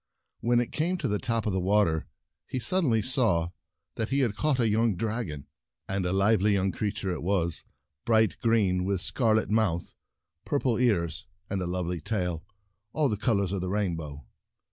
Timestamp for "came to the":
0.71-1.19